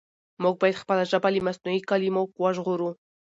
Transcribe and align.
موږ 0.43 0.55
بايد 0.61 0.79
خپله 0.81 1.03
ژبه 1.11 1.29
له 1.33 1.39
مصنوعي 1.47 1.81
کلمو 1.89 2.23
وژغورو. 2.41 2.89